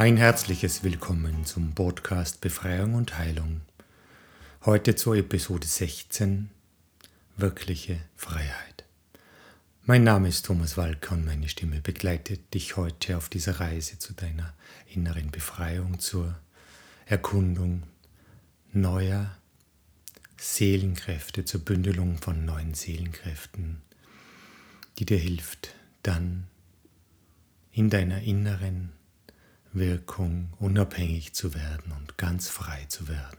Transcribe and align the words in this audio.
Ein 0.00 0.16
herzliches 0.16 0.82
Willkommen 0.82 1.44
zum 1.44 1.74
Podcast 1.74 2.40
Befreiung 2.40 2.94
und 2.94 3.18
Heilung. 3.18 3.60
Heute 4.64 4.96
zur 4.96 5.16
Episode 5.16 5.66
16 5.66 6.48
Wirkliche 7.36 8.00
Freiheit. 8.16 8.86
Mein 9.84 10.02
Name 10.02 10.28
ist 10.28 10.46
Thomas 10.46 10.78
Walker 10.78 11.12
und 11.12 11.26
meine 11.26 11.50
Stimme 11.50 11.82
begleitet 11.82 12.54
dich 12.54 12.78
heute 12.78 13.18
auf 13.18 13.28
dieser 13.28 13.60
Reise 13.60 13.98
zu 13.98 14.14
deiner 14.14 14.54
inneren 14.86 15.30
Befreiung, 15.30 15.98
zur 15.98 16.34
Erkundung 17.04 17.82
neuer 18.72 19.36
Seelenkräfte, 20.38 21.44
zur 21.44 21.60
Bündelung 21.60 22.16
von 22.16 22.46
neuen 22.46 22.72
Seelenkräften, 22.72 23.82
die 24.98 25.04
dir 25.04 25.18
hilft, 25.18 25.74
dann 26.02 26.46
in 27.70 27.90
deiner 27.90 28.22
inneren 28.22 28.92
Wirkung 29.72 30.52
unabhängig 30.58 31.32
zu 31.32 31.54
werden 31.54 31.92
und 31.98 32.18
ganz 32.18 32.48
frei 32.48 32.84
zu 32.88 33.08
werden. 33.08 33.38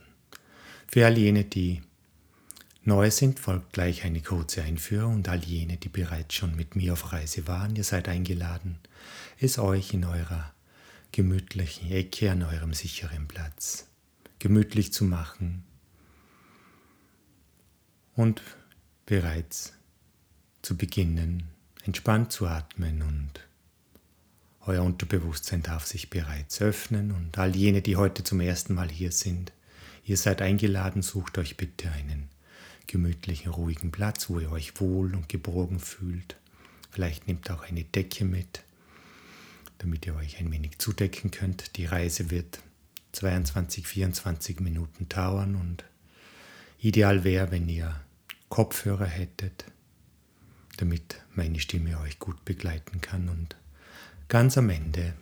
Für 0.86 1.06
all 1.06 1.16
jene, 1.16 1.44
die 1.44 1.82
neu 2.84 3.10
sind, 3.10 3.38
folgt 3.38 3.72
gleich 3.72 4.04
eine 4.04 4.20
kurze 4.20 4.62
Einführung 4.62 5.16
und 5.16 5.28
all 5.28 5.44
jene, 5.44 5.76
die 5.76 5.88
bereits 5.88 6.34
schon 6.34 6.56
mit 6.56 6.76
mir 6.76 6.94
auf 6.94 7.12
Reise 7.12 7.46
waren, 7.46 7.76
ihr 7.76 7.84
seid 7.84 8.08
eingeladen, 8.08 8.78
es 9.38 9.58
euch 9.58 9.92
in 9.92 10.04
eurer 10.04 10.52
gemütlichen 11.12 11.90
Ecke 11.90 12.30
an 12.30 12.42
eurem 12.42 12.72
sicheren 12.72 13.28
Platz 13.28 13.86
gemütlich 14.38 14.92
zu 14.92 15.04
machen 15.04 15.62
und 18.16 18.42
bereits 19.06 19.74
zu 20.62 20.76
beginnen, 20.76 21.44
entspannt 21.84 22.32
zu 22.32 22.46
atmen 22.46 23.02
und 23.02 23.40
euer 24.66 24.82
Unterbewusstsein 24.82 25.62
darf 25.62 25.86
sich 25.86 26.10
bereits 26.10 26.60
öffnen 26.60 27.12
und 27.12 27.36
all 27.38 27.54
jene, 27.56 27.82
die 27.82 27.96
heute 27.96 28.22
zum 28.22 28.40
ersten 28.40 28.74
Mal 28.74 28.88
hier 28.88 29.12
sind, 29.12 29.52
ihr 30.04 30.16
seid 30.16 30.42
eingeladen, 30.42 31.02
sucht 31.02 31.38
euch 31.38 31.56
bitte 31.56 31.90
einen 31.90 32.28
gemütlichen, 32.86 33.50
ruhigen 33.50 33.90
Platz, 33.90 34.28
wo 34.28 34.38
ihr 34.38 34.50
euch 34.50 34.80
wohl 34.80 35.14
und 35.14 35.28
geborgen 35.28 35.80
fühlt. 35.80 36.36
Vielleicht 36.90 37.26
nehmt 37.26 37.50
auch 37.50 37.62
eine 37.62 37.84
Decke 37.84 38.24
mit, 38.24 38.62
damit 39.78 40.06
ihr 40.06 40.14
euch 40.14 40.38
ein 40.38 40.52
wenig 40.52 40.78
zudecken 40.78 41.30
könnt. 41.30 41.76
Die 41.76 41.86
Reise 41.86 42.30
wird 42.30 42.60
22, 43.12 43.86
24 43.86 44.60
Minuten 44.60 45.08
dauern 45.08 45.56
und 45.56 45.84
ideal 46.78 47.24
wäre, 47.24 47.50
wenn 47.50 47.68
ihr 47.68 48.00
Kopfhörer 48.48 49.06
hättet, 49.06 49.64
damit 50.76 51.20
meine 51.34 51.60
Stimme 51.60 51.98
euch 52.00 52.18
gut 52.18 52.44
begleiten 52.44 53.00
kann 53.00 53.28
und 53.28 53.56
Ganz 54.28 54.56
am 54.56 54.70
Ende 54.70 55.14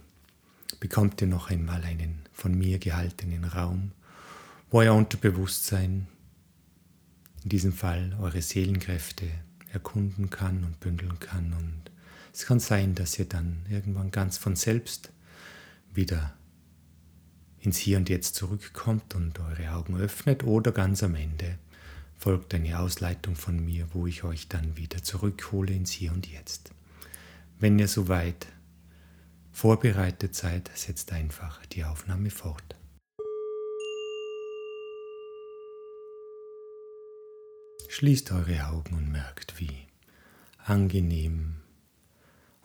bekommt 0.78 1.20
ihr 1.20 1.26
noch 1.26 1.50
einmal 1.50 1.82
einen 1.84 2.22
von 2.32 2.56
mir 2.56 2.78
gehaltenen 2.78 3.44
Raum, 3.44 3.92
wo 4.70 4.78
euer 4.78 4.94
Unterbewusstsein, 4.94 6.06
in 7.42 7.48
diesem 7.48 7.72
Fall 7.72 8.16
eure 8.20 8.42
Seelenkräfte, 8.42 9.26
erkunden 9.72 10.30
kann 10.30 10.64
und 10.64 10.80
bündeln 10.80 11.18
kann. 11.20 11.52
Und 11.52 11.90
es 12.32 12.46
kann 12.46 12.60
sein, 12.60 12.94
dass 12.94 13.18
ihr 13.18 13.26
dann 13.26 13.64
irgendwann 13.68 14.10
ganz 14.10 14.38
von 14.38 14.56
selbst 14.56 15.10
wieder 15.92 16.34
ins 17.60 17.78
Hier 17.78 17.98
und 17.98 18.08
Jetzt 18.08 18.34
zurückkommt 18.34 19.14
und 19.14 19.38
eure 19.38 19.72
Augen 19.72 19.96
öffnet 19.96 20.44
oder 20.44 20.72
ganz 20.72 21.02
am 21.02 21.14
Ende 21.14 21.58
folgt 22.16 22.54
eine 22.54 22.78
Ausleitung 22.78 23.34
von 23.34 23.64
mir, 23.64 23.88
wo 23.92 24.06
ich 24.06 24.24
euch 24.24 24.48
dann 24.48 24.76
wieder 24.76 25.02
zurückhole 25.02 25.72
ins 25.72 25.90
Hier 25.90 26.12
und 26.12 26.26
Jetzt. 26.26 26.70
Wenn 27.58 27.78
ihr 27.78 27.88
soweit 27.88 28.46
vorbereitet 29.52 30.34
seid, 30.34 30.70
setzt 30.74 31.12
einfach 31.12 31.64
die 31.66 31.84
Aufnahme 31.84 32.30
fort. 32.30 32.76
Schließt 37.88 38.30
eure 38.32 38.66
Augen 38.68 38.94
und 38.94 39.10
merkt, 39.10 39.58
wie 39.58 39.86
angenehm 40.58 41.56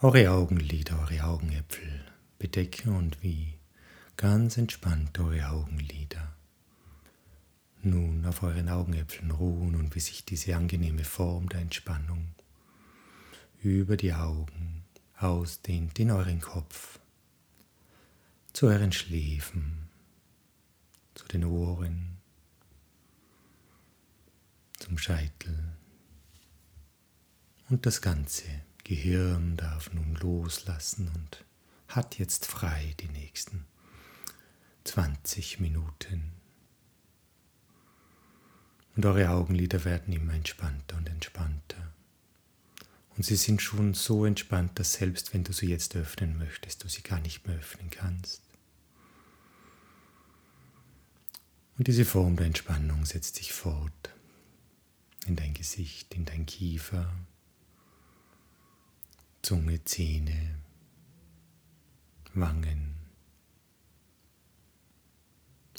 eure 0.01 0.29
Augenlider, 0.31 0.99
eure 0.99 1.23
Augenäpfel 1.23 2.05
bedecken 2.37 2.95
und 2.95 3.21
wie 3.23 3.57
ganz 4.17 4.57
entspannt 4.57 5.19
eure 5.19 5.49
Augenlider 5.49 6.35
nun 7.85 8.25
auf 8.25 8.43
euren 8.43 8.69
Augenäpfeln 8.69 9.31
ruhen 9.31 9.75
und 9.75 9.95
wie 9.95 9.99
sich 9.99 10.25
diese 10.25 10.55
angenehme 10.55 11.03
Form 11.03 11.49
der 11.49 11.61
Entspannung 11.61 12.29
über 13.61 13.95
die 13.97 14.13
Augen 14.13 14.84
ausdehnt 15.17 15.97
in 15.99 16.11
euren 16.11 16.41
Kopf, 16.41 16.99
zu 18.53 18.67
euren 18.67 18.91
Schläfen, 18.91 19.89
zu 21.13 21.25
den 21.27 21.45
Ohren, 21.45 22.17
zum 24.79 24.97
Scheitel. 24.97 25.75
Und 27.69 27.85
das 27.85 28.01
ganze 28.01 28.45
Gehirn 28.83 29.57
darf 29.57 29.91
nun 29.93 30.15
loslassen 30.15 31.11
und 31.15 31.43
hat 31.87 32.19
jetzt 32.19 32.45
frei 32.45 32.93
die 32.99 33.07
nächsten 33.07 33.65
20 34.83 35.59
Minuten. 35.59 36.33
Und 38.95 39.05
eure 39.05 39.29
Augenlider 39.29 39.83
werden 39.83 40.13
immer 40.13 40.33
entspannter 40.33 40.97
und 40.97 41.09
entspannter. 41.09 41.94
Und 43.17 43.23
sie 43.23 43.35
sind 43.35 43.61
schon 43.61 43.93
so 43.93 44.25
entspannt, 44.25 44.77
dass 44.77 44.93
selbst 44.93 45.33
wenn 45.33 45.43
du 45.43 45.53
sie 45.53 45.67
jetzt 45.67 45.95
öffnen 45.95 46.37
möchtest, 46.37 46.83
du 46.83 46.89
sie 46.89 47.01
gar 47.01 47.21
nicht 47.21 47.47
mehr 47.47 47.57
öffnen 47.57 47.89
kannst. 47.89 48.41
Und 51.77 51.87
diese 51.87 52.05
Form 52.05 52.35
der 52.35 52.45
Entspannung 52.47 53.05
setzt 53.05 53.35
sich 53.35 53.53
fort 53.53 54.09
in 55.25 55.35
dein 55.35 55.53
Gesicht, 55.53 56.13
in 56.13 56.25
dein 56.25 56.45
Kiefer, 56.45 57.11
Zunge, 59.41 59.83
Zähne, 59.83 60.55
Wangen, 62.33 62.95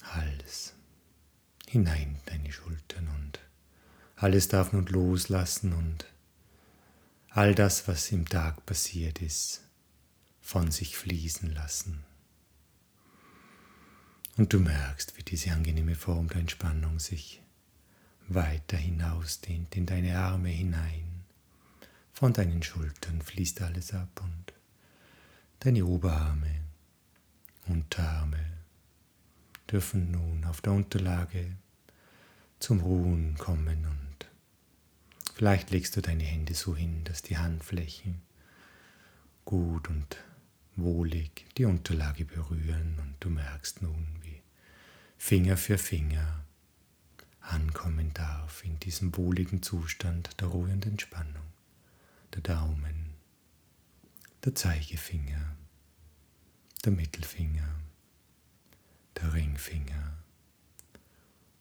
Hals, 0.03 0.75
hinein 1.69 2.19
deine 2.27 2.53
Schultern 2.53 3.09
und 3.09 3.41
alles 4.17 4.49
darf 4.49 4.73
nun 4.73 4.87
loslassen 4.87 5.73
und 5.73 6.07
all 7.37 7.55
das, 7.55 7.87
was 7.87 8.13
im 8.13 8.27
Tag 8.27 8.65
passiert 8.65 9.21
ist, 9.21 9.61
von 10.41 10.71
sich 10.71 10.97
fließen 10.97 11.53
lassen. 11.53 12.03
Und 14.39 14.55
du 14.55 14.59
merkst, 14.59 15.19
wie 15.19 15.23
diese 15.23 15.53
angenehme 15.53 15.97
Form 15.97 16.29
der 16.29 16.39
Entspannung 16.39 16.99
sich 16.99 17.43
weiter 18.27 18.79
hinausdehnt 18.79 19.77
in 19.77 19.85
deine 19.85 20.19
Arme 20.19 20.49
hinein. 20.49 21.25
Von 22.15 22.33
deinen 22.33 22.63
Schultern 22.63 23.21
fließt 23.21 23.61
alles 23.61 23.93
ab 23.93 24.23
und 24.23 24.55
deine 25.61 25.85
Oberarme, 25.85 26.63
Unterarme 27.67 28.47
dürfen 29.71 30.11
nun 30.11 30.43
auf 30.47 30.63
der 30.63 30.73
Unterlage 30.73 31.55
zum 32.61 32.81
Ruhen 32.81 33.37
kommen 33.37 33.85
und 33.85 34.06
Vielleicht 35.37 35.71
legst 35.71 35.95
du 35.95 36.01
deine 36.01 36.25
Hände 36.25 36.55
so 36.55 36.75
hin, 36.75 37.05
dass 37.05 37.21
die 37.21 37.37
Handflächen 37.37 38.23
gut 39.45 39.87
und 39.91 40.17
wohlig 40.77 41.45
die 41.59 41.67
Unterlage 41.67 42.25
berühren 42.25 42.99
und 42.99 43.17
du 43.21 43.29
merkst 43.29 43.83
nun, 43.83 44.07
wie 44.23 44.41
Finger 45.19 45.59
für 45.59 45.77
Finger 45.77 46.43
ankommen 47.41 48.15
darf 48.15 48.65
in 48.65 48.81
diesem 48.81 49.15
wohligen 49.15 49.63
Zustand 49.63 50.41
der 50.41 50.49
Ruhe 50.49 50.73
und 50.73 50.87
Entspannung. 50.87 51.45
Der 52.33 52.41
Daumen, 52.41 53.11
der 54.43 54.55
Zeigefinger, 54.55 55.55
der 56.83 56.93
Mittelfinger, 56.93 57.75
der 59.21 59.35
Ringfinger, 59.35 60.16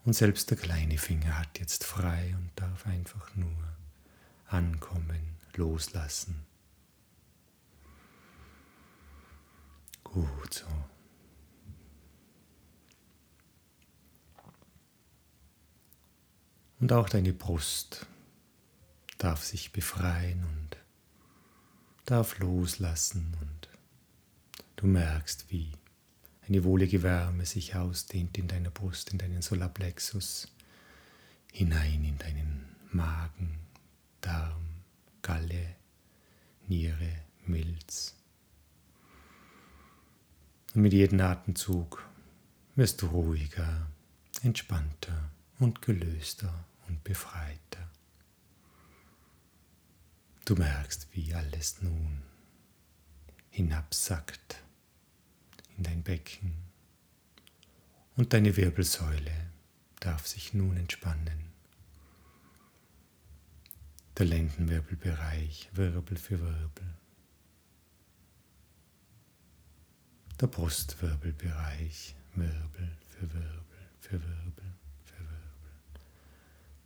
und 0.06 0.14
selbst 0.14 0.52
der 0.52 0.58
kleine 0.58 0.98
Finger 0.98 1.40
hat 1.40 1.60
jetzt 1.60 1.84
frei 1.84 2.36
und 2.38 2.52
darf 2.56 2.86
einfach 2.86 3.36
nur 3.36 3.76
ankommen, 4.48 5.38
loslassen. 5.56 6.46
Gut 10.04 10.54
so. 10.54 10.66
Und 16.80 16.94
auch 16.94 17.10
deine 17.10 17.34
Brust 17.34 18.06
darf 19.18 19.44
sich 19.44 19.72
befreien 19.72 20.44
und 20.44 20.78
darf 22.06 22.38
loslassen 22.38 23.36
und 23.42 23.70
du 24.76 24.86
merkst, 24.86 25.50
wie 25.50 25.72
eine 26.48 26.64
wohlige 26.64 27.02
Wärme 27.04 27.46
sich 27.46 27.76
ausdehnt 27.76 28.38
in 28.38 28.48
deiner 28.48 28.70
Brust, 28.70 29.12
in 29.12 29.18
deinen 29.18 29.42
Solarplexus, 29.42 30.48
hinein 31.52 32.04
in 32.04 32.18
deinen 32.18 32.76
Magen, 32.92 33.60
Darm, 34.22 34.66
Galle, 35.22 35.76
Niere, 36.68 37.24
Milz. 37.46 38.16
Und 40.74 40.82
mit 40.82 40.94
jedem 40.94 41.22
Atemzug 41.22 42.04
wirst 42.76 43.02
du 43.02 43.08
ruhiger, 43.08 43.88
entspannter 44.42 45.32
und 45.60 45.82
gelöster 45.82 46.66
und 46.88 47.04
befreiter. 47.04 47.90
Du 50.44 50.56
merkst, 50.56 51.08
wie 51.14 51.34
alles 51.34 51.82
nun 51.82 52.22
hinabsackt 53.50 54.58
in 54.58 54.65
dein 55.84 56.04
Becken 56.04 56.54
und 58.16 58.34
deine 58.34 58.56
Wirbelsäule 58.56 59.52
darf 60.00 60.28
sich 60.28 60.54
nun 60.54 60.78
entspannen. 60.78 61.52
Der 64.18 64.26
Lendenwirbelbereich, 64.26 65.70
Wirbel 65.74 66.18
für 66.18 66.40
Wirbel. 66.40 66.96
Der 70.40 70.48
Brustwirbelbereich, 70.48 72.16
Wirbel 72.36 72.98
für 73.08 73.34
Wirbel 73.34 73.66
für 74.00 74.22
Wirbel 74.22 74.74
für 75.04 75.20
Wirbel. 75.20 75.32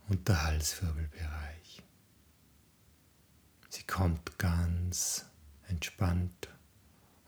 Und 0.08 0.26
der 0.28 0.42
Halswirbelbereich. 0.42 1.82
Sie 3.68 3.84
kommt 3.84 4.38
ganz 4.38 5.26
entspannt 5.68 6.48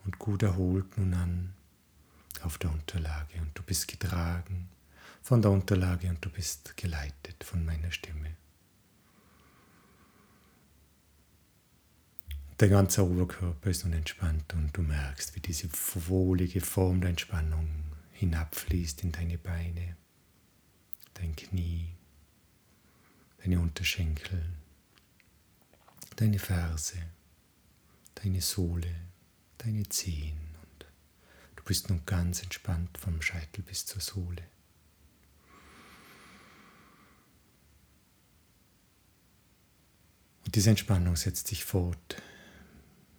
und 0.05 0.19
gut 0.19 0.43
erholt 0.43 0.97
nun 0.97 1.13
an 1.13 1.53
auf 2.41 2.57
der 2.57 2.71
Unterlage 2.71 3.39
und 3.39 3.57
du 3.57 3.63
bist 3.63 3.87
getragen 3.87 4.69
von 5.21 5.41
der 5.41 5.51
Unterlage 5.51 6.09
und 6.09 6.23
du 6.23 6.29
bist 6.29 6.75
geleitet 6.75 7.43
von 7.43 7.63
meiner 7.63 7.91
Stimme. 7.91 8.35
Der 12.59 12.69
ganze 12.69 13.05
Oberkörper 13.05 13.69
ist 13.69 13.83
nun 13.83 13.93
entspannt 13.93 14.53
und 14.53 14.75
du 14.75 14.81
merkst, 14.81 15.35
wie 15.35 15.39
diese 15.39 15.69
wohlige 16.07 16.61
Form 16.61 17.01
der 17.01 17.09
Entspannung 17.09 17.67
hinabfließt 18.11 19.03
in 19.03 19.11
deine 19.11 19.37
Beine, 19.37 19.97
dein 21.15 21.35
Knie, 21.35 21.95
deine 23.43 23.59
Unterschenkel, 23.59 24.41
deine 26.15 26.39
Ferse, 26.39 26.99
deine 28.15 28.41
Sohle, 28.41 28.95
deine 29.63 29.87
Zehen 29.89 30.37
und 30.61 30.85
du 31.55 31.63
bist 31.63 31.89
nun 31.89 32.05
ganz 32.05 32.43
entspannt 32.43 32.97
vom 32.97 33.21
Scheitel 33.21 33.63
bis 33.63 33.85
zur 33.85 34.01
Sohle. 34.01 34.43
Und 40.45 40.55
diese 40.55 40.69
Entspannung 40.69 41.15
setzt 41.15 41.47
sich 41.47 41.63
fort 41.63 42.21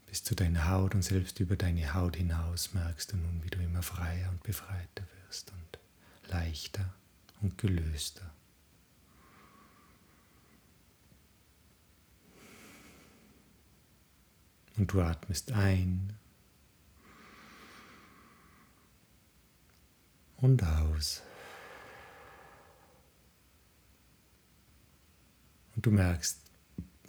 bis 0.07 0.23
zu 0.23 0.35
deiner 0.35 0.69
Haut 0.69 0.95
und 0.95 1.03
selbst 1.03 1.41
über 1.41 1.57
deine 1.57 1.95
Haut 1.95 2.17
hinaus 2.17 2.75
merkst 2.75 3.13
du 3.13 3.17
nun, 3.17 3.43
wie 3.43 3.51
du 3.51 3.59
immer 3.61 3.83
freier 3.83 4.29
und 4.31 4.43
befreiter 4.43 5.07
wirst 5.27 5.51
und 5.51 5.79
leichter 6.31 6.95
und 7.41 7.57
gelöster. 7.57 8.31
Und 14.77 14.93
du 14.93 15.01
atmest 15.01 15.53
ein 15.53 16.13
und 20.45 20.63
aus. 20.63 21.23
Und 25.75 25.87
du 25.87 25.91
merkst, 25.91 26.39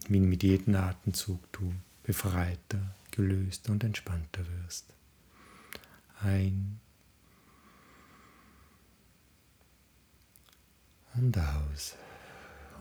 wie 0.08 0.22
mit 0.22 0.42
jedem 0.42 0.76
Atemzug 0.76 1.40
du 1.52 1.74
befreiter, 2.04 2.96
gelöster 3.12 3.74
und 3.74 3.84
entspannter 3.84 4.46
wirst. 4.64 4.86
Ein 6.22 6.80
und 11.16 11.38
aus. 11.38 11.96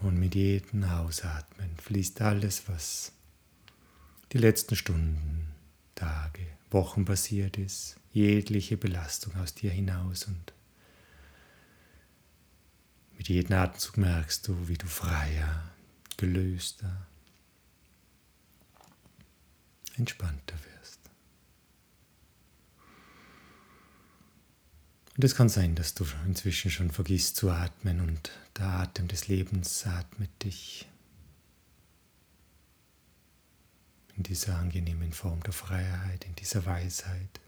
Und 0.03 0.19
mit 0.19 0.37
jedem 0.37 0.85
Ausatmen 0.85 1.77
fließt 1.79 2.21
alles, 2.21 2.69
was 2.69 3.13
die 4.33 4.39
letzten 4.39 4.77
Stunden, 4.77 5.49
Tage, 5.95 6.47
Wochen 6.75 7.07
passiert 7.07 7.57
ist, 7.57 7.97
jegliche 8.13 8.77
Belastung 8.77 9.35
aus 9.37 9.55
dir 9.55 9.71
hinaus 9.71 10.25
und 10.25 10.53
mit 13.17 13.29
jedem 13.29 13.57
Atemzug 13.57 13.97
merkst 13.97 14.47
du, 14.47 14.69
wie 14.69 14.77
du 14.77 14.87
freier, 14.87 15.73
gelöster, 16.17 17.07
entspannter 19.97 20.57
wirst. 20.57 21.01
Und 25.17 25.25
es 25.25 25.37
kann 25.37 25.49
sein, 25.49 25.77
dass 25.77 25.95
du 25.95 26.05
inzwischen 26.27 26.71
schon 26.71 26.91
vergisst 26.91 27.37
zu 27.37 27.51
atmen 27.51 28.01
und 28.01 28.33
der 28.59 28.67
Atem 28.67 29.07
des 29.09 29.29
Lebens 29.29 29.87
atmet 29.87 30.31
dich 30.43 30.87
in 34.17 34.23
dieser 34.23 34.59
angenehmen 34.59 35.13
Form 35.13 35.43
der 35.43 35.53
Freiheit, 35.53 36.25
in 36.25 36.35
dieser 36.37 36.65
Weisheit. 36.67 37.41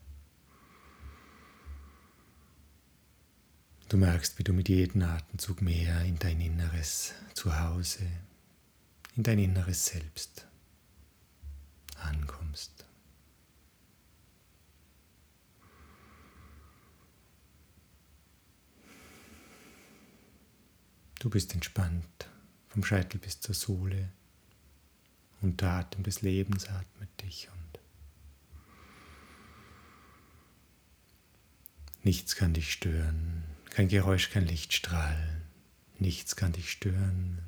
Du 3.89 3.97
merkst, 3.97 4.39
wie 4.39 4.45
du 4.45 4.53
mit 4.53 4.69
jedem 4.69 5.03
Atemzug 5.03 5.63
mehr 5.63 6.03
in 6.03 6.19
dein 6.19 6.41
inneres 6.41 7.15
Zuhause, 7.35 8.07
in 9.15 9.23
dein 9.23 9.39
inneres 9.39 9.87
Selbst 9.87 10.47
ankommst. 11.95 12.85
Du 21.21 21.31
bist 21.31 21.55
entspannt 21.55 22.29
vom 22.69 22.85
Scheitel 22.85 23.19
bis 23.19 23.41
zur 23.41 23.55
Sohle 23.55 24.13
und 25.43 25.61
der 25.61 25.71
Atem 25.71 26.03
des 26.03 26.23
Lebens 26.23 26.69
atmet 26.69 27.09
dich 27.23 27.49
und 27.53 27.81
nichts 32.03 32.37
kann 32.37 32.55
dich 32.55 32.73
stören, 32.73 33.45
kein 33.71 33.89
Geräusch, 33.89 34.31
kein 34.31 34.47
Lichtstrahl, 34.47 35.43
nichts 35.99 36.37
kann 36.37 36.53
dich 36.53 36.71
stören. 36.71 37.39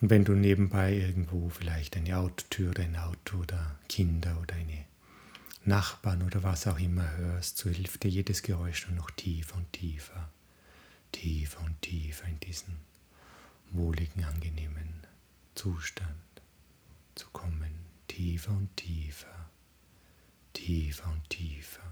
Und 0.00 0.10
wenn 0.10 0.24
du 0.24 0.32
nebenbei 0.32 0.94
irgendwo 0.94 1.48
vielleicht 1.48 1.96
eine 1.96 2.18
Autotür 2.18 2.70
oder 2.70 2.82
ein 2.82 2.96
Auto 2.96 3.38
oder 3.38 3.78
Kinder 3.88 4.38
oder 4.40 4.54
eine 4.56 4.84
Nachbarn 5.64 6.22
oder 6.22 6.42
was 6.42 6.66
auch 6.66 6.78
immer 6.78 7.16
hörst, 7.16 7.56
so 7.58 7.70
hilft 7.70 8.02
dir 8.02 8.08
jedes 8.08 8.42
Geräusch 8.42 8.88
nur 8.88 8.96
noch 8.96 9.10
tiefer 9.12 9.56
und 9.56 9.72
tiefer, 9.72 10.28
tiefer 11.12 11.60
und 11.60 11.80
tiefer 11.82 12.26
in 12.26 12.40
diesen 12.40 12.78
wohligen, 13.70 14.24
angenehmen 14.24 15.02
Zustand 15.54 16.42
zu 17.14 17.28
kommen, 17.30 17.74
tiefer 18.08 18.52
und 18.52 18.76
tiefer, 18.76 19.50
tiefer 20.52 21.10
und 21.10 21.28
tiefer. 21.30 21.82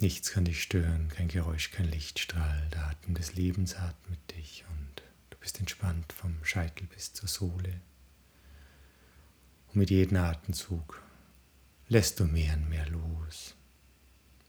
Nichts 0.00 0.30
kann 0.30 0.46
dich 0.46 0.62
stören, 0.62 1.08
kein 1.08 1.28
Geräusch, 1.28 1.72
kein 1.72 1.90
Lichtstrahl, 1.90 2.68
der 2.72 2.86
Atem 2.86 3.14
des 3.14 3.34
Lebens 3.34 3.74
atmet 3.74 4.18
dich 4.34 4.64
und 4.70 5.02
du 5.28 5.36
bist 5.38 5.58
entspannt 5.60 6.12
vom 6.12 6.42
Scheitel 6.42 6.86
bis 6.86 7.12
zur 7.12 7.28
Sohle. 7.28 7.80
Und 9.68 9.76
mit 9.76 9.90
jedem 9.90 10.16
Atemzug 10.16 11.02
lässt 11.88 12.18
du 12.18 12.24
mehr 12.24 12.54
und 12.54 12.70
mehr 12.70 12.88
los, 12.88 13.54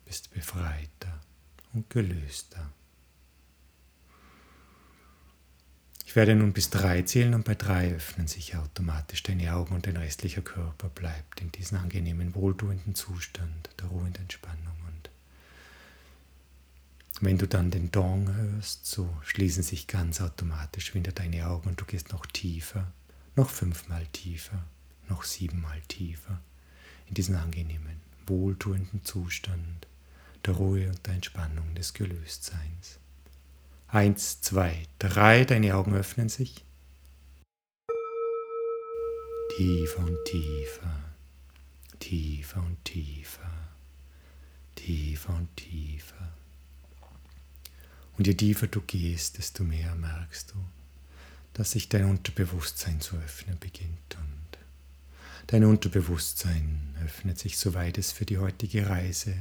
bist 0.06 0.32
befreiter 0.34 1.20
und 1.74 1.90
gelöster. 1.90 2.72
Ich 6.12 6.18
werde 6.18 6.36
nun 6.36 6.52
bis 6.52 6.70
drei 6.70 7.04
zählen 7.04 7.34
und 7.36 7.46
bei 7.46 7.56
drei 7.56 7.94
öffnen 7.94 8.28
sich 8.28 8.58
automatisch 8.58 9.24
deine 9.24 9.56
Augen 9.56 9.74
und 9.74 9.88
dein 9.88 9.96
restlicher 9.96 10.42
Körper 10.42 10.90
bleibt 10.90 11.40
in 11.40 11.54
diesem 11.54 11.78
angenehmen, 11.78 12.36
wohltuenden 12.36 12.96
Zustand 12.96 13.70
der 13.80 13.88
ruhenden 13.88 14.24
Entspannung. 14.24 14.76
Und 14.88 15.10
wenn 17.22 17.38
du 17.38 17.48
dann 17.48 17.72
den 17.72 17.92
Dong 17.92 18.28
hörst, 18.28 18.88
so 18.88 19.10
schließen 19.24 19.64
sich 19.64 19.88
ganz 19.88 20.20
automatisch 20.20 20.94
wieder 20.96 21.14
deine 21.14 21.48
Augen 21.48 21.70
und 21.70 21.80
du 21.80 21.86
gehst 21.86 22.12
noch 22.12 22.26
tiefer, 22.26 22.92
noch 23.38 23.50
fünfmal 23.50 24.06
tiefer, 24.08 24.66
noch 25.08 25.24
siebenmal 25.24 25.80
tiefer 25.88 26.42
in 27.08 27.14
diesen 27.14 27.38
angenehmen, 27.38 28.02
wohltuenden 28.28 29.06
Zustand 29.06 29.88
der 30.46 30.56
Ruhe 30.56 30.90
und 30.90 31.08
der 31.08 31.14
Entspannung 31.14 31.74
des 31.74 31.94
Gelöstseins. 31.94 33.00
Eins, 33.92 34.42
zwei, 34.42 34.88
drei, 35.00 35.46
deine 35.46 35.76
Augen 35.76 35.94
öffnen 35.94 36.30
sich. 36.30 36.64
Tiefer 39.58 40.00
und 40.00 40.18
tiefer, 40.26 41.00
tiefer 42.00 42.64
und 42.64 42.84
tiefer, 42.86 43.52
tiefer 44.76 45.36
und 45.36 45.56
tiefer. 45.58 46.34
Und 48.18 48.28
je 48.28 48.34
tiefer 48.34 48.68
du 48.68 48.82
gehst, 48.82 49.38
desto 49.38 49.64
mehr 49.64 49.94
merkst 49.96 50.52
du, 50.52 50.56
dass 51.54 51.72
sich 51.72 51.90
dein 51.90 52.06
Unterbewusstsein 52.06 53.02
zu 53.02 53.18
öffnen 53.18 53.60
beginnt 53.60 54.18
und 54.18 54.42
Dein 55.52 55.66
Unterbewusstsein 55.66 56.96
öffnet 57.04 57.38
sich, 57.38 57.58
soweit 57.58 57.98
es 57.98 58.14
für 58.14 58.26
die 58.26 58.38
heutige 58.38 58.88
Reise 58.88 59.36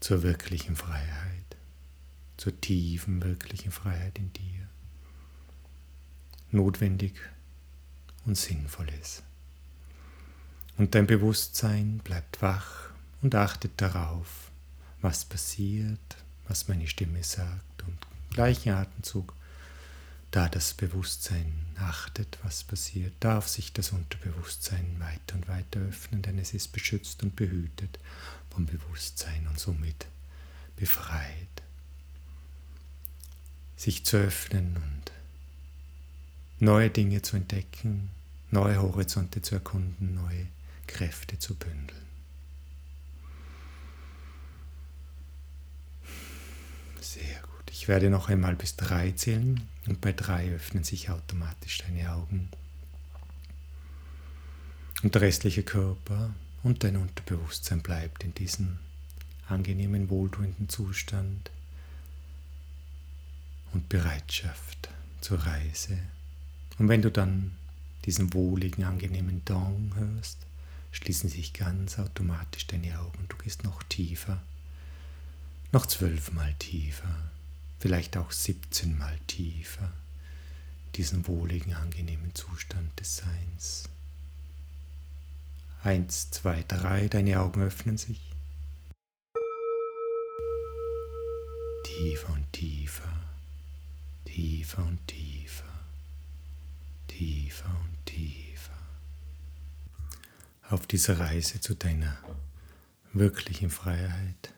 zur 0.00 0.22
wirklichen 0.22 0.74
Freiheit, 0.74 1.41
zur 2.36 2.60
tiefen 2.60 3.22
wirklichen 3.22 3.72
Freiheit 3.72 4.18
in 4.18 4.32
dir 4.32 4.68
notwendig 6.50 7.14
und 8.24 8.36
sinnvoll 8.36 8.88
ist. 9.00 9.22
Und 10.76 10.94
dein 10.94 11.06
Bewusstsein 11.06 11.98
bleibt 11.98 12.42
wach 12.42 12.90
und 13.20 13.34
achtet 13.34 13.72
darauf, 13.80 14.50
was 15.00 15.24
passiert, 15.24 16.16
was 16.48 16.68
meine 16.68 16.86
Stimme 16.86 17.22
sagt 17.22 17.82
und 17.82 17.96
im 18.30 18.34
gleichen 18.34 18.72
Atemzug, 18.72 19.34
da 20.30 20.48
das 20.48 20.72
Bewusstsein 20.72 21.52
achtet, 21.76 22.38
was 22.42 22.64
passiert, 22.64 23.12
darf 23.20 23.48
sich 23.48 23.72
das 23.72 23.90
Unterbewusstsein 23.92 24.96
weiter 24.98 25.36
und 25.36 25.46
weiter 25.48 25.80
öffnen, 25.80 26.22
denn 26.22 26.38
es 26.38 26.54
ist 26.54 26.72
beschützt 26.72 27.22
und 27.22 27.36
behütet 27.36 27.98
vom 28.50 28.64
Bewusstsein 28.64 29.46
und 29.46 29.58
somit 29.58 30.06
befreit. 30.76 31.61
Sich 33.82 34.04
zu 34.04 34.16
öffnen 34.16 34.76
und 34.76 35.12
neue 36.60 36.88
Dinge 36.88 37.20
zu 37.20 37.34
entdecken, 37.34 38.10
neue 38.52 38.80
Horizonte 38.80 39.42
zu 39.42 39.56
erkunden, 39.56 40.14
neue 40.14 40.46
Kräfte 40.86 41.40
zu 41.40 41.56
bündeln. 41.56 42.06
Sehr 47.00 47.40
gut. 47.40 47.72
Ich 47.72 47.88
werde 47.88 48.08
noch 48.08 48.28
einmal 48.28 48.54
bis 48.54 48.76
drei 48.76 49.10
zählen 49.10 49.66
und 49.88 50.00
bei 50.00 50.12
drei 50.12 50.52
öffnen 50.52 50.84
sich 50.84 51.10
automatisch 51.10 51.78
deine 51.78 52.12
Augen. 52.12 52.50
Und 55.02 55.16
der 55.16 55.22
restliche 55.22 55.64
Körper 55.64 56.32
und 56.62 56.84
dein 56.84 56.96
Unterbewusstsein 56.98 57.82
bleibt 57.82 58.22
in 58.22 58.32
diesem 58.32 58.78
angenehmen, 59.48 60.08
wohltuenden 60.08 60.68
Zustand 60.68 61.50
und 63.72 63.88
Bereitschaft 63.88 64.88
zur 65.20 65.38
Reise. 65.38 65.98
Und 66.78 66.88
wenn 66.88 67.02
du 67.02 67.10
dann 67.10 67.52
diesen 68.04 68.34
wohligen, 68.34 68.84
angenehmen 68.84 69.44
Dong 69.44 69.92
hörst, 69.94 70.38
schließen 70.90 71.28
sich 71.30 71.52
ganz 71.52 71.98
automatisch 71.98 72.66
deine 72.66 72.98
Augen. 73.00 73.26
Du 73.28 73.36
gehst 73.36 73.64
noch 73.64 73.82
tiefer, 73.84 74.42
noch 75.72 75.86
zwölfmal 75.86 76.52
tiefer, 76.58 77.30
vielleicht 77.78 78.16
auch 78.16 78.30
17 78.30 78.98
Mal 78.98 79.18
tiefer, 79.26 79.90
diesen 80.96 81.26
wohligen, 81.26 81.74
angenehmen 81.74 82.34
Zustand 82.34 82.98
des 83.00 83.16
Seins. 83.16 83.88
Eins, 85.82 86.30
zwei, 86.30 86.62
drei, 86.68 87.08
deine 87.08 87.40
Augen 87.40 87.62
öffnen 87.62 87.96
sich. 87.96 88.20
Tiefer 91.84 92.32
und 92.32 92.52
tiefer, 92.52 93.11
tiefer 94.32 94.86
und 94.86 95.06
tiefer. 95.06 95.68
Tiefer 97.06 97.68
und 97.68 98.06
tiefer. 98.06 98.78
Auf 100.70 100.86
dieser 100.86 101.20
Reise 101.20 101.60
zu 101.60 101.74
deiner 101.74 102.16
wirklichen 103.12 103.68
Freiheit. 103.68 104.54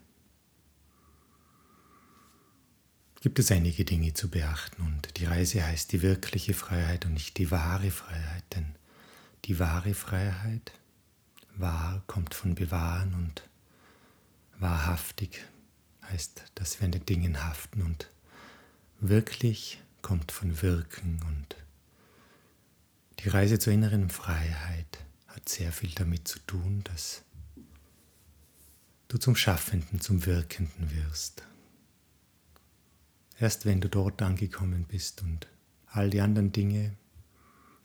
Gibt 3.21 3.41
es 3.41 3.51
einige 3.51 3.85
Dinge 3.85 4.15
zu 4.15 4.31
beachten? 4.31 4.81
Und 4.81 5.19
die 5.19 5.25
Reise 5.25 5.67
heißt 5.67 5.91
die 5.91 6.03
wirkliche 6.03 6.55
Freiheit 6.55 7.05
und 7.05 7.15
nicht 7.15 7.37
die 7.39 7.51
wahre 7.51 7.91
Freiheit, 7.91 8.45
denn 8.55 8.77
die 9.47 9.59
wahre 9.59 9.95
Freiheit, 9.95 10.71
wahr 11.57 12.05
kommt 12.07 12.35
von 12.35 12.55
bewahren 12.55 13.15
und 13.15 13.43
wahrhaftig 14.61 15.45
heißt, 16.05 16.45
dass 16.55 16.79
wir 16.79 16.85
an 16.85 16.93
den 16.93 17.07
Dingen 17.07 17.43
haften 17.43 17.83
und 17.83 18.14
wirklich 19.09 19.81
kommt 20.03 20.33
von 20.33 20.63
wirken 20.63 21.21
und 21.27 21.57
die 23.21 23.29
Reise 23.29 23.59
zur 23.59 23.73
inneren 23.73 24.11
Freiheit 24.11 25.05
hat 25.29 25.49
sehr 25.49 25.73
viel 25.73 25.91
damit 25.91 26.29
zu 26.29 26.39
tun, 26.41 26.83
dass 26.85 27.23
du 29.09 29.19
zum 29.19 29.37
Schaffenden, 29.37 30.01
zum 30.01 30.27
Wirkenden 30.27 30.91
wirst. 30.91 31.43
Erst 33.39 33.67
wenn 33.67 33.81
du 33.81 33.89
dort 33.89 34.23
angekommen 34.23 34.85
bist 34.85 35.23
und 35.23 35.49
all 35.87 36.11
die 36.11 36.21
anderen 36.21 36.53
Dinge, 36.53 36.97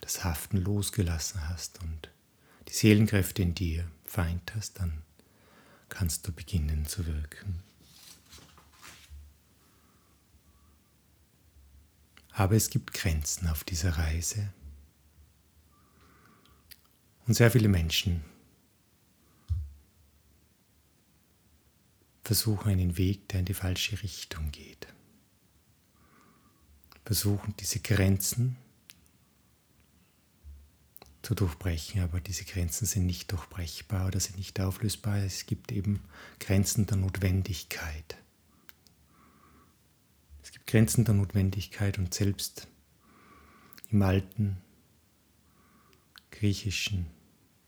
das 0.02 0.24
Haften 0.24 0.58
losgelassen 0.58 1.48
hast 1.50 1.82
und 1.82 2.10
die 2.68 2.74
Seelenkräfte 2.74 3.42
in 3.42 3.56
dir 3.56 3.90
vereint 4.06 4.54
hast, 4.56 4.80
dann 4.80 5.02
kannst 5.90 6.28
du 6.28 6.32
beginnen 6.32 6.86
zu 6.86 7.06
wirken. 7.06 7.64
Aber 12.40 12.56
es 12.56 12.70
gibt 12.70 12.94
Grenzen 12.94 13.50
auf 13.50 13.66
dieser 13.66 13.98
Reise. 13.98 14.54
Und 17.28 17.34
sehr 17.34 17.52
viele 17.52 17.68
Menschen 17.68 18.24
versuchen 22.24 22.70
einen 22.70 22.98
Weg, 22.98 23.28
der 23.28 23.42
in 23.42 23.46
die 23.46 23.54
falsche 23.54 24.02
Richtung 24.02 24.52
geht. 24.52 24.88
Versuchen 27.04 27.56
diese 27.60 27.82
Grenzen 27.82 28.56
zu 31.22 31.36
durchbrechen, 31.36 32.04
aber 32.04 32.22
diese 32.22 32.46
Grenzen 32.46 32.86
sind 32.86 33.06
nicht 33.06 33.34
durchbrechbar 33.34 34.08
oder 34.08 34.22
sind 34.22 34.38
nicht 34.38 34.62
auflösbar. 34.62 35.18
Es 35.18 35.46
gibt 35.46 35.74
eben 35.74 36.00
Grenzen 36.40 36.86
der 36.86 36.96
Notwendigkeit. 36.96 38.16
Grenzen 40.70 41.04
der 41.04 41.16
Notwendigkeit 41.16 41.98
und 41.98 42.14
selbst 42.14 42.68
im 43.90 44.04
alten 44.04 44.58
griechischen 46.30 47.08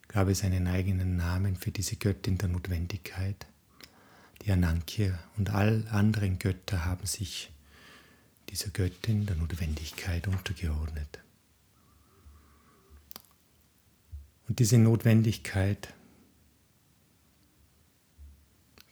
gab 0.08 0.28
es 0.28 0.44
einen 0.44 0.68
eigenen 0.68 1.16
Namen 1.16 1.56
für 1.56 1.72
diese 1.72 1.96
Göttin 1.96 2.38
der 2.38 2.50
Notwendigkeit, 2.50 3.48
die 4.44 4.52
Ananke, 4.52 5.18
und 5.36 5.50
all 5.50 5.88
anderen 5.88 6.38
Götter 6.38 6.86
haben 6.86 7.08
sich 7.08 7.52
dieser 8.50 8.70
Göttin 8.70 9.26
der 9.26 9.36
Notwendigkeit 9.36 10.28
untergeordnet. 10.28 11.24
Und 14.48 14.60
diese 14.60 14.78
Notwendigkeit 14.78 15.92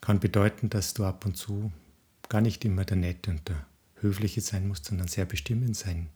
kann 0.02 0.20
bedeuten, 0.20 0.72
dass 0.72 0.96
du 0.96 1.06
ab 1.06 1.28
und 1.28 1.38
zu 1.38 1.72
gar 2.28 2.42
nicht 2.42 2.66
immer 2.66 2.86
der 2.86 2.98
Nette 2.98 3.30
und 3.30 3.48
der 3.48 3.69
Höfliche 4.02 4.42
sein 4.42 4.68
musst, 4.68 4.86
sondern 4.86 5.08
sehr 5.08 5.26
bestimmend 5.26 5.76
sein 5.76 6.10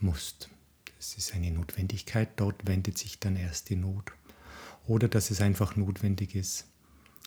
musst. 0.00 0.48
Es 0.98 1.16
ist 1.16 1.34
eine 1.34 1.50
Notwendigkeit, 1.50 2.28
dort 2.36 2.66
wendet 2.66 2.98
sich 2.98 3.18
dann 3.18 3.36
erst 3.36 3.70
die 3.70 3.76
Not. 3.76 4.12
Oder 4.86 5.08
dass 5.08 5.30
es 5.30 5.40
einfach 5.40 5.76
notwendig 5.76 6.34
ist, 6.34 6.66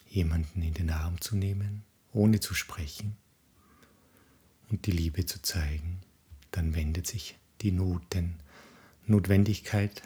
jemanden 0.10 0.62
in 0.62 0.74
den 0.74 0.90
Arm 0.90 1.22
zu 1.22 1.36
nehmen, 1.36 1.84
ohne 2.12 2.40
zu 2.40 2.54
sprechen 2.54 3.16
und 4.70 4.86
die 4.86 4.92
Liebe 4.92 5.26
zu 5.26 5.42
zeigen, 5.42 6.00
dann 6.52 6.76
wendet 6.76 7.08
sich 7.08 7.38
die 7.62 7.72
Not, 7.72 8.02
denn 8.14 8.36
Notwendigkeit 9.06 10.02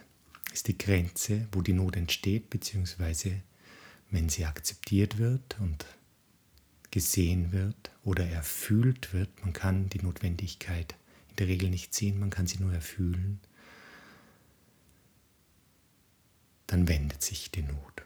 ist 0.54 0.68
die 0.68 0.77
Grenze, 0.77 1.48
wo 1.51 1.62
die 1.62 1.74
Not 1.74 1.96
entsteht, 1.96 2.50
beziehungsweise 2.50 3.42
wenn 4.12 4.30
sie 4.30 4.46
akzeptiert 4.46 5.18
wird 5.18 5.60
und 5.60 5.86
gesehen 6.96 7.52
wird 7.52 7.92
oder 8.06 8.25
erfühlt 8.25 9.14
wird, 9.14 9.30
man 9.42 9.52
kann 9.52 9.90
die 9.90 10.02
Notwendigkeit 10.02 10.96
in 11.32 11.36
der 11.36 11.48
Regel 11.48 11.70
nicht 11.70 11.94
sehen, 11.94 12.18
man 12.22 12.30
kann 12.30 12.48
sie 12.48 12.58
nur 12.60 12.72
erfühlen, 12.72 13.42
dann 16.68 16.88
wendet 16.88 17.22
sich 17.22 17.52
die 17.52 17.64
Not. 17.64 18.04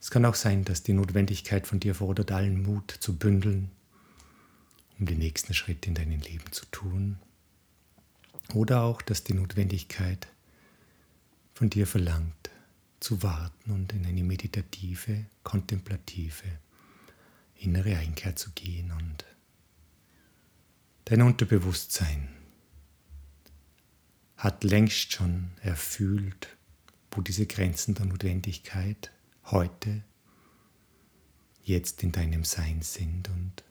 Es 0.00 0.12
kann 0.12 0.24
auch 0.24 0.36
sein, 0.36 0.64
dass 0.64 0.84
die 0.84 0.92
Notwendigkeit 0.92 1.66
von 1.66 1.80
dir 1.80 1.96
fordert, 1.96 2.30
allen 2.30 2.62
Mut 2.62 2.92
zu 3.00 3.16
bündeln, 3.18 3.72
um 5.00 5.06
den 5.06 5.18
nächsten 5.18 5.52
Schritt 5.52 5.88
in 5.88 5.94
deinem 5.94 6.20
Leben 6.20 6.52
zu 6.52 6.66
tun. 6.66 7.18
Oder 8.52 8.84
auch, 8.84 9.02
dass 9.02 9.24
die 9.24 9.34
Notwendigkeit 9.34 10.28
von 11.54 11.70
dir 11.70 11.88
verlangt, 11.88 12.50
zu 13.00 13.24
warten 13.24 13.72
und 13.72 13.92
in 13.92 14.06
eine 14.06 14.22
meditative, 14.22 15.26
kontemplative, 15.42 16.60
innere 17.64 17.96
Einkehr 17.96 18.36
zu 18.36 18.50
gehen 18.52 18.92
und 18.92 19.24
dein 21.06 21.22
Unterbewusstsein 21.22 22.28
hat 24.36 24.64
längst 24.64 25.12
schon 25.12 25.50
erfüllt, 25.62 26.48
wo 27.10 27.20
diese 27.20 27.46
Grenzen 27.46 27.94
der 27.94 28.06
Notwendigkeit 28.06 29.10
heute, 29.44 30.02
jetzt 31.62 32.02
in 32.02 32.12
deinem 32.12 32.44
Sein 32.44 32.82
sind 32.82 33.28
und 33.28 33.64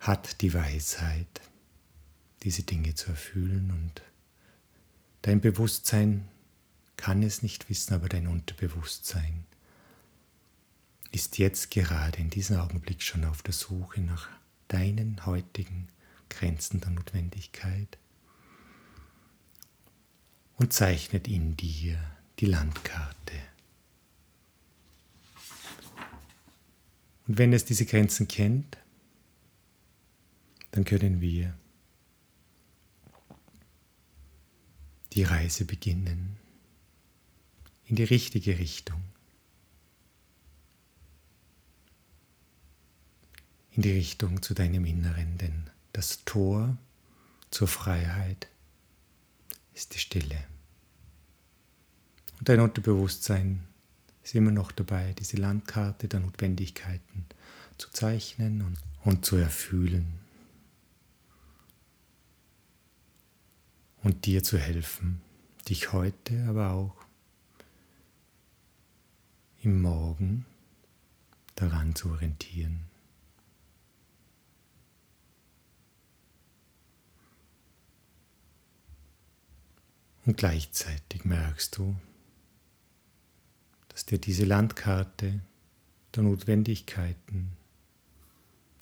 hat 0.00 0.42
die 0.42 0.52
Weisheit, 0.52 1.40
diese 2.42 2.62
Dinge 2.62 2.94
zu 2.94 3.10
erfüllen 3.10 3.70
und 3.70 4.02
Dein 5.22 5.40
Bewusstsein 5.40 6.28
kann 6.96 7.22
es 7.22 7.42
nicht 7.42 7.70
wissen, 7.70 7.94
aber 7.94 8.08
dein 8.08 8.26
Unterbewusstsein 8.26 9.44
ist 11.12 11.38
jetzt 11.38 11.70
gerade 11.70 12.18
in 12.18 12.30
diesem 12.30 12.58
Augenblick 12.58 13.02
schon 13.02 13.24
auf 13.24 13.42
der 13.42 13.52
Suche 13.52 14.00
nach 14.00 14.28
deinen 14.68 15.24
heutigen 15.26 15.88
Grenzen 16.30 16.80
der 16.80 16.90
Notwendigkeit 16.90 17.98
und 20.56 20.72
zeichnet 20.72 21.28
in 21.28 21.56
dir 21.56 21.98
die 22.38 22.46
Landkarte. 22.46 23.34
Und 27.28 27.38
wenn 27.38 27.52
es 27.52 27.66
diese 27.66 27.84
Grenzen 27.84 28.26
kennt, 28.26 28.78
dann 30.70 30.84
können 30.84 31.20
wir 31.20 31.54
die 35.12 35.24
Reise 35.24 35.66
beginnen 35.66 36.38
in 37.84 37.96
die 37.96 38.04
richtige 38.04 38.58
Richtung. 38.58 39.11
In 43.74 43.82
die 43.82 43.92
Richtung 43.92 44.42
zu 44.42 44.52
deinem 44.52 44.84
Inneren, 44.84 45.38
denn 45.38 45.70
das 45.92 46.24
Tor 46.24 46.76
zur 47.50 47.68
Freiheit 47.68 48.48
ist 49.74 49.94
die 49.94 49.98
Stille. 49.98 50.44
Und 52.38 52.48
dein 52.48 52.60
Unterbewusstsein 52.60 53.62
ist 54.22 54.34
immer 54.34 54.50
noch 54.50 54.72
dabei, 54.72 55.14
diese 55.18 55.36
Landkarte 55.38 56.08
der 56.08 56.20
Notwendigkeiten 56.20 57.24
zu 57.78 57.90
zeichnen 57.90 58.62
und, 58.62 58.78
und 59.04 59.24
zu 59.24 59.36
erfühlen. 59.36 60.20
Und 64.02 64.26
dir 64.26 64.42
zu 64.42 64.58
helfen, 64.58 65.22
dich 65.68 65.92
heute, 65.92 66.44
aber 66.48 66.72
auch 66.72 66.96
im 69.62 69.80
Morgen 69.80 70.44
daran 71.54 71.94
zu 71.94 72.10
orientieren. 72.10 72.91
Und 80.24 80.36
gleichzeitig 80.36 81.24
merkst 81.24 81.76
du, 81.78 81.96
dass 83.88 84.06
dir 84.06 84.18
diese 84.18 84.44
Landkarte 84.44 85.40
der 86.14 86.22
Notwendigkeiten, 86.22 87.52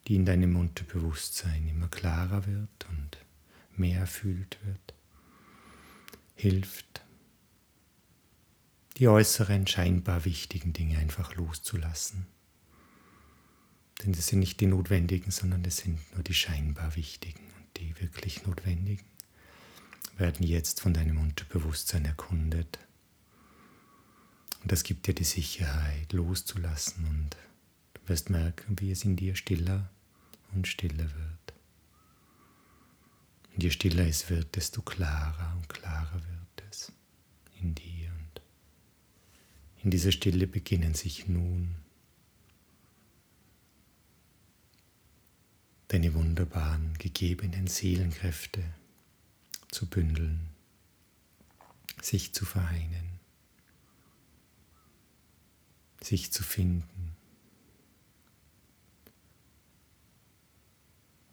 die 0.06 0.16
in 0.16 0.26
deinem 0.26 0.56
Unterbewusstsein 0.56 1.66
immer 1.68 1.88
klarer 1.88 2.46
wird 2.46 2.86
und 2.88 3.18
mehr 3.76 4.00
erfüllt 4.00 4.58
wird, 4.64 4.94
hilft, 6.34 7.02
die 8.98 9.08
äußeren, 9.08 9.66
scheinbar 9.66 10.24
wichtigen 10.26 10.72
Dinge 10.74 10.98
einfach 10.98 11.34
loszulassen. 11.36 12.26
Denn 14.02 14.12
das 14.12 14.26
sind 14.26 14.40
nicht 14.40 14.60
die 14.60 14.66
notwendigen, 14.66 15.30
sondern 15.30 15.62
das 15.62 15.78
sind 15.78 15.98
nur 16.14 16.22
die 16.22 16.34
scheinbar 16.34 16.96
wichtigen 16.96 17.40
und 17.58 17.78
die 17.78 17.98
wirklich 18.00 18.46
notwendigen 18.46 19.04
werden 20.20 20.46
jetzt 20.46 20.80
von 20.80 20.94
deinem 20.94 21.18
Unterbewusstsein 21.18 22.04
erkundet 22.04 22.78
und 24.62 24.70
das 24.70 24.82
gibt 24.82 25.06
dir 25.06 25.14
die 25.14 25.24
Sicherheit, 25.24 26.12
loszulassen 26.12 27.06
und 27.06 27.36
du 27.94 28.08
wirst 28.08 28.30
merken, 28.30 28.78
wie 28.78 28.90
es 28.90 29.04
in 29.04 29.16
dir 29.16 29.34
stiller 29.34 29.90
und 30.52 30.66
stiller 30.68 31.04
wird. 31.04 31.54
Und 33.54 33.62
je 33.62 33.70
stiller 33.70 34.06
es 34.06 34.28
wird, 34.28 34.56
desto 34.56 34.82
klarer 34.82 35.56
und 35.56 35.68
klarer 35.68 36.14
wird 36.14 36.70
es 36.70 36.92
in 37.60 37.74
dir. 37.74 38.10
Und 38.10 38.42
in 39.82 39.90
dieser 39.90 40.12
Stille 40.12 40.46
beginnen 40.46 40.94
sich 40.94 41.26
nun 41.26 41.74
deine 45.88 46.14
wunderbaren 46.14 46.94
gegebenen 46.98 47.66
Seelenkräfte 47.66 48.62
zu 49.70 49.86
bündeln, 49.86 50.48
sich 52.02 52.32
zu 52.34 52.44
vereinen 52.44 53.20
sich 56.04 56.32
zu 56.32 56.42
finden. 56.42 57.16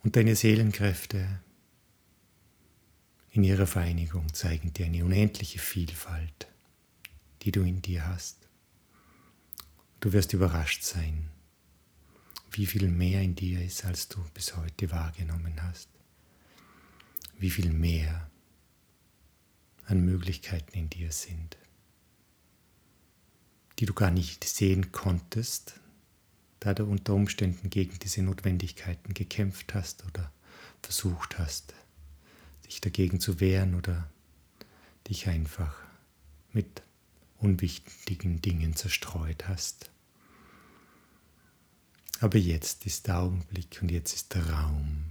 Und 0.04 0.16
deine 0.16 0.36
Seelenkräfte 0.36 1.42
in 3.32 3.44
ihrer 3.44 3.68
Vereinigung 3.68 4.34
zeigen 4.34 4.74
dir 4.74 4.86
eine 4.86 5.04
unendliche 5.04 5.60
Vielfalt, 5.60 6.48
die 7.44 7.52
du 7.52 7.62
in 7.62 7.82
dir 7.82 8.08
hast. 8.08 8.38
Du 10.00 10.14
wirst 10.14 10.34
überrascht 10.34 10.84
sein, 10.84 11.30
wie 12.52 12.66
viel 12.66 12.88
mehr 12.88 13.22
in 13.22 13.36
dir 13.36 13.64
ist, 13.64 13.84
als 13.86 14.08
du 14.08 14.24
bis 14.34 14.56
heute 14.56 14.90
wahrgenommen 14.92 15.62
hast. 15.62 15.90
Wie 17.38 17.50
viel 17.50 17.72
mehr 17.72 18.30
an 19.86 20.04
Möglichkeiten 20.04 20.78
in 20.78 20.90
dir 20.90 21.12
sind 21.12 21.58
die 23.80 23.86
du 23.86 23.94
gar 23.94 24.12
nicht 24.12 24.44
sehen 24.44 24.92
konntest, 24.92 25.80
da 26.60 26.74
du 26.74 26.86
unter 26.86 27.14
Umständen 27.14 27.70
gegen 27.70 27.98
diese 28.00 28.24
Notwendigkeiten 28.24 29.14
gekämpft 29.14 29.74
hast 29.74 30.06
oder 30.06 30.32
versucht 30.82 31.38
hast, 31.38 31.74
dich 32.66 32.82
dagegen 32.82 33.20
zu 33.20 33.40
wehren 33.40 33.76
oder 33.76 34.10
dich 35.08 35.28
einfach 35.28 35.76
mit 36.54 36.82
unwichtigen 37.38 38.42
Dingen 38.42 38.76
zerstreut 38.76 39.48
hast. 39.48 39.92
Aber 42.20 42.40
jetzt 42.40 42.88
ist 42.88 43.08
der 43.08 43.20
Augenblick 43.20 43.78
und 43.82 43.92
jetzt 43.92 44.16
ist 44.16 44.34
der 44.34 44.50
Raum. 44.50 45.04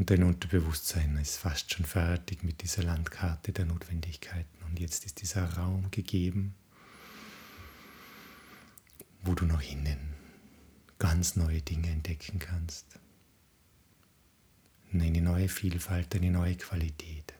Und 0.00 0.08
dein 0.08 0.22
Unterbewusstsein 0.22 1.18
ist 1.18 1.36
fast 1.36 1.74
schon 1.74 1.84
fertig 1.84 2.42
mit 2.42 2.62
dieser 2.62 2.82
Landkarte 2.82 3.52
der 3.52 3.66
Notwendigkeiten. 3.66 4.64
Und 4.64 4.80
jetzt 4.80 5.04
ist 5.04 5.20
dieser 5.20 5.44
Raum 5.58 5.90
gegeben, 5.90 6.54
wo 9.20 9.34
du 9.34 9.44
noch 9.44 9.60
innen 9.60 10.14
ganz 10.98 11.36
neue 11.36 11.60
Dinge 11.60 11.90
entdecken 11.90 12.38
kannst. 12.38 12.86
Eine 14.90 15.20
neue 15.20 15.50
Vielfalt, 15.50 16.16
eine 16.16 16.30
neue 16.30 16.56
Qualität. 16.56 17.34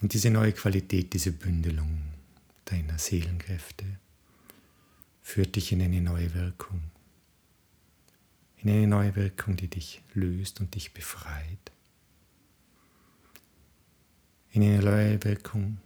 Und 0.00 0.12
diese 0.12 0.30
neue 0.30 0.52
Qualität, 0.52 1.12
diese 1.14 1.32
Bündelung 1.32 2.12
deiner 2.66 2.96
Seelenkräfte 2.96 3.98
führt 5.20 5.56
dich 5.56 5.72
in 5.72 5.82
eine 5.82 6.00
neue 6.00 6.32
Wirkung. 6.32 6.93
In 8.64 8.70
eine 8.70 8.86
neue 8.88 9.14
Wirkung, 9.14 9.54
die 9.56 9.68
dich 9.68 10.02
löst 10.14 10.60
und 10.60 10.74
dich 10.74 10.92
befreit 10.92 11.70
in 14.54 14.62
eine 14.62 14.78
neue 14.78 15.24
Wirkung, 15.24 15.78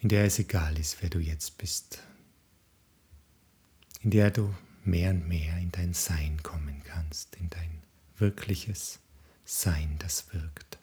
in 0.00 0.10
der 0.10 0.26
es 0.26 0.38
egal 0.38 0.78
ist, 0.78 1.00
wer 1.00 1.08
du 1.08 1.18
jetzt 1.18 1.56
bist, 1.56 2.02
in 4.02 4.10
der 4.10 4.30
du 4.30 4.54
mehr 4.84 5.12
und 5.12 5.26
mehr 5.26 5.56
in 5.56 5.72
dein 5.72 5.94
Sein 5.94 6.42
kommen 6.42 6.82
kannst, 6.84 7.36
in 7.36 7.48
dein 7.48 7.82
wirkliches 8.18 8.98
Sein, 9.46 9.96
das 9.98 10.30
wirkt. 10.34 10.78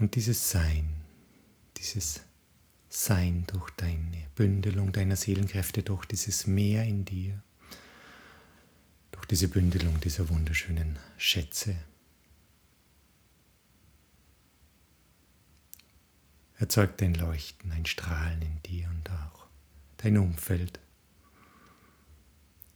Und 0.00 0.16
dieses 0.16 0.50
Sein, 0.50 0.88
dieses 1.76 2.20
Sein 2.90 3.44
durch 3.46 3.70
deine 3.70 4.26
Bündelung 4.34 4.92
deiner 4.92 5.16
Seelenkräfte, 5.16 5.82
durch 5.82 6.04
dieses 6.04 6.46
Meer 6.46 6.84
in 6.84 7.06
dir, 7.06 7.40
diese 9.30 9.46
Bündelung 9.46 10.00
dieser 10.00 10.28
wunderschönen 10.28 10.98
Schätze. 11.16 11.76
Erzeugt 16.58 17.00
ein 17.00 17.14
Leuchten, 17.14 17.70
ein 17.70 17.86
Strahlen 17.86 18.42
in 18.42 18.62
dir 18.64 18.88
und 18.90 19.08
auch 19.08 19.46
dein 19.98 20.18
Umfeld 20.18 20.80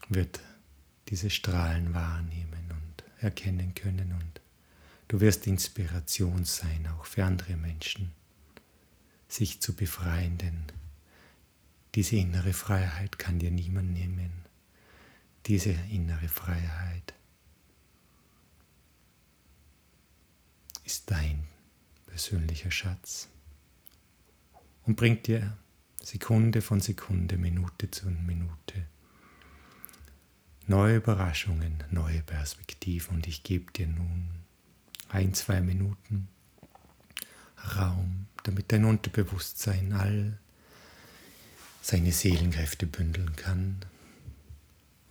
wird 0.09 0.41
diese 1.09 1.29
Strahlen 1.29 1.93
wahrnehmen 1.93 2.71
und 2.71 3.05
erkennen 3.19 3.75
können 3.75 4.13
und 4.13 4.41
du 5.09 5.21
wirst 5.21 5.49
Inspiration 5.49 6.45
sein, 6.45 6.87
auch 6.87 7.05
für 7.05 7.25
andere 7.25 7.57
Menschen, 7.57 8.13
sich 9.35 9.61
zu 9.61 9.75
befreien, 9.75 10.39
denn 10.39 10.65
diese 11.95 12.17
innere 12.17 12.53
Freiheit 12.53 13.19
kann 13.19 13.39
dir 13.39 13.51
niemand 13.51 13.93
nehmen 13.93 14.45
diese 15.47 15.73
innere 15.91 16.29
Freiheit 16.29 17.15
ist 20.85 21.11
dein 21.11 21.45
persönlicher 22.07 22.71
Schatz 22.71 23.29
und 24.87 24.97
bringt 24.97 25.27
dir 25.27 25.57
Sekunde 26.03 26.63
von 26.63 26.81
Sekunde, 26.81 27.37
Minute 27.39 27.91
zu 27.91 28.09
Minute. 28.09 28.87
Neue 30.67 30.97
Überraschungen, 30.97 31.85
neue 31.91 32.23
Perspektiven 32.23 33.17
und 33.17 33.27
ich 33.27 33.43
gebe 33.43 33.71
dir 33.73 33.87
nun 33.87 34.31
ein, 35.09 35.35
zwei 35.35 35.61
Minuten 35.61 36.29
damit 38.45 38.71
dein 38.71 38.85
Unterbewusstsein 38.85 39.93
all 39.93 40.39
seine 41.83 42.13
Seelenkräfte 42.13 42.87
bündeln 42.87 43.35
kann 43.37 43.81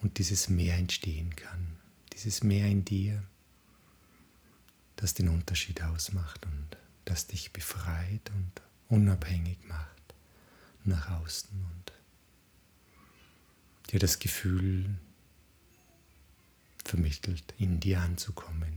und 0.02 0.17
dieses 0.17 0.50
Meer 0.50 0.76
entstehen 0.78 1.36
kann, 1.36 1.78
dieses 2.13 2.43
Meer 2.43 2.67
in 2.67 2.86
dir, 2.86 3.22
das 4.96 5.13
den 5.13 5.30
Unterschied 5.30 5.84
ausmacht 5.84 6.46
und 6.46 6.78
das 7.06 7.28
dich 7.28 7.52
befreit 7.52 8.32
und 8.36 8.62
unabhängig 8.89 9.58
macht 9.67 10.15
nach 10.86 11.10
außen 11.10 11.50
und 11.50 11.93
dir 13.91 14.00
das 14.00 14.19
Gefühl 14.19 14.98
vermittelt, 16.84 17.54
in 17.58 17.80
dir 17.80 18.02
anzukommen, 18.02 18.74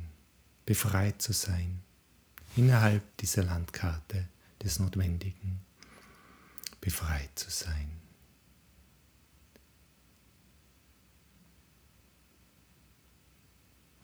befreit 0.64 1.20
zu 1.20 1.32
sein, 1.32 1.82
innerhalb 2.56 3.16
dieser 3.18 3.44
Landkarte 3.44 4.28
des 4.66 4.80
Notwendigen, 4.80 5.60
befreit 6.80 7.38
zu 7.38 7.50
sein. 7.50 7.90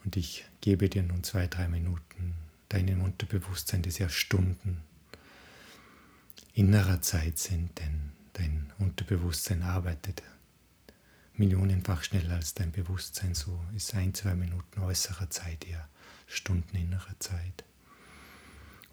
Und 0.05 0.16
ich 0.16 0.44
gebe 0.61 0.88
dir 0.88 1.03
nun 1.03 1.22
zwei, 1.25 1.46
drei 1.46 1.68
Minuten 1.68 2.35
deinem 2.68 3.03
Unterbewusstsein, 3.03 3.83
das 3.83 3.98
ja 3.98 4.09
Stunden 4.09 4.83
innerer 6.55 7.01
Zeit 7.03 7.38
sind, 7.38 7.79
denn 7.79 8.12
dein 8.35 8.72
Unterbewusstsein 8.79 9.62
arbeitet 9.62 10.22
millionenfach 11.35 12.05
schneller 12.05 12.37
als 12.37 12.55
dein 12.55 12.72
Bewusstsein, 12.72 13.35
so 13.35 13.59
ist 13.75 13.94
ein, 13.94 14.14
zwei 14.14 14.35
Minuten 14.35 14.81
äußerer 14.81 15.31
Zeit 15.31 15.66
ja 15.66 15.88
Stunden 16.27 16.77
innerer 16.77 17.18
Zeit, 17.18 17.64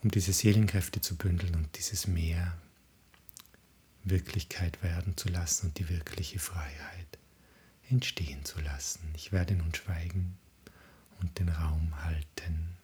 um 0.03 0.11
diese 0.11 0.33
Seelenkräfte 0.33 1.01
zu 1.01 1.15
bündeln 1.15 1.55
und 1.55 1.77
dieses 1.77 2.07
Meer 2.07 2.57
Wirklichkeit 4.03 4.81
werden 4.81 5.17
zu 5.17 5.29
lassen 5.29 5.67
und 5.67 5.79
die 5.79 5.89
wirkliche 5.89 6.39
Freiheit 6.39 7.19
entstehen 7.89 8.45
zu 8.45 8.61
lassen. 8.61 9.11
Ich 9.15 9.31
werde 9.31 9.55
nun 9.55 9.73
schweigen 9.73 10.37
und 11.21 11.37
den 11.39 11.49
Raum 11.49 12.03
halten. 12.03 12.78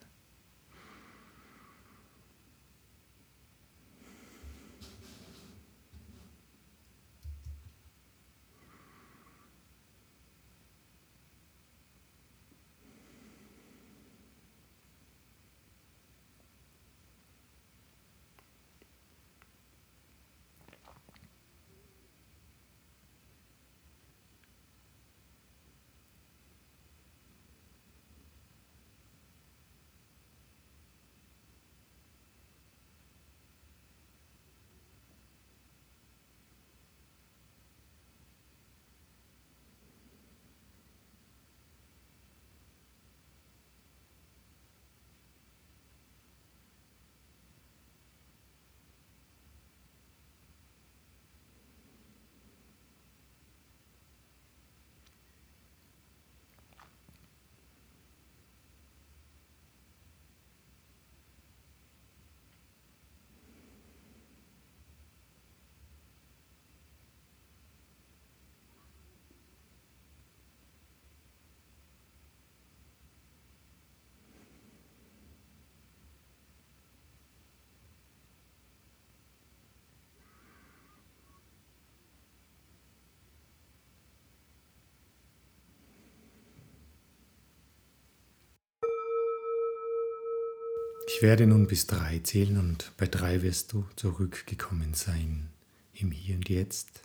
Ich 91.07 91.21
werde 91.21 91.45
nun 91.45 91.67
bis 91.67 91.85
drei 91.85 92.19
zählen 92.19 92.57
und 92.57 92.91
bei 92.97 93.05
drei 93.05 93.43
wirst 93.43 93.73
du 93.73 93.85
zurückgekommen 93.95 94.95
sein 94.95 95.49
im 95.93 96.11
Hier 96.11 96.35
und 96.35 96.49
Jetzt. 96.49 97.01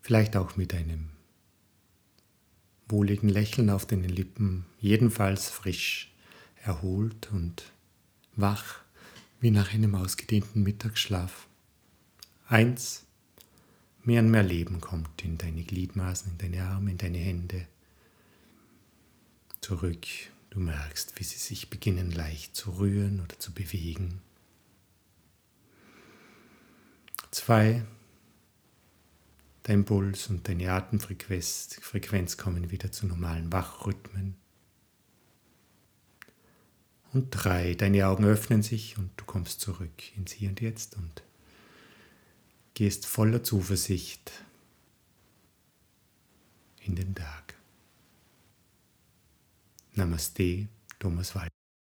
Vielleicht 0.00 0.36
auch 0.36 0.56
mit 0.56 0.72
einem 0.72 1.10
wohligen 2.88 3.28
Lächeln 3.28 3.68
auf 3.68 3.84
deinen 3.84 4.08
Lippen, 4.08 4.64
jedenfalls 4.80 5.50
frisch, 5.50 6.12
erholt 6.62 7.30
und 7.32 7.70
wach 8.36 8.80
wie 9.40 9.50
nach 9.50 9.74
einem 9.74 9.94
ausgedehnten 9.94 10.62
Mittagsschlaf. 10.62 11.46
Eins, 12.48 13.04
mehr 14.02 14.22
und 14.22 14.30
mehr 14.30 14.42
Leben 14.42 14.80
kommt 14.80 15.22
in 15.22 15.36
deine 15.36 15.62
Gliedmaßen, 15.62 16.32
in 16.32 16.38
deine 16.38 16.64
Arme, 16.64 16.92
in 16.92 16.98
deine 16.98 17.18
Hände. 17.18 17.66
Zurück 19.60 20.06
Du 20.56 20.62
merkst, 20.62 21.20
wie 21.20 21.22
sie 21.22 21.36
sich 21.36 21.68
beginnen 21.68 22.12
leicht 22.12 22.56
zu 22.56 22.78
rühren 22.78 23.20
oder 23.20 23.38
zu 23.38 23.52
bewegen. 23.52 24.22
Zwei, 27.30 27.84
dein 29.64 29.84
Puls 29.84 30.28
und 30.28 30.48
deine 30.48 30.72
Atemfrequenz 30.72 31.78
Frequenz 31.82 32.38
kommen 32.38 32.70
wieder 32.70 32.90
zu 32.90 33.06
normalen 33.06 33.52
Wachrhythmen. 33.52 34.34
Und 37.12 37.28
drei, 37.32 37.74
deine 37.74 38.06
Augen 38.06 38.24
öffnen 38.24 38.62
sich 38.62 38.96
und 38.96 39.10
du 39.18 39.26
kommst 39.26 39.60
zurück 39.60 40.16
ins 40.16 40.32
Hier 40.32 40.48
und 40.48 40.62
Jetzt 40.62 40.96
und 40.96 41.22
gehst 42.72 43.04
voller 43.04 43.42
Zuversicht 43.42 44.32
in 46.80 46.96
den 46.96 47.14
Tag. 47.14 47.55
Namaste, 49.96 50.68
Thomas 50.98 51.34
Wald. 51.34 51.55